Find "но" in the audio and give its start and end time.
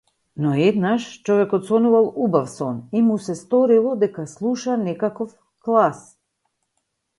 0.43-0.49